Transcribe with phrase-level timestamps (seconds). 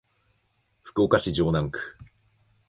[0.81, 1.79] 福岡市城南区